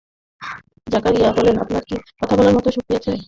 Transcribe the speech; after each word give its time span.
জাকারিয়া 0.87 1.29
বললেন, 1.31 1.55
আপনার 1.59 1.83
কি 1.87 1.95
কথা 2.19 2.33
বলার 2.37 2.55
মতো 2.55 2.69
শক্তি 2.71 2.93
আছে? 2.95 3.11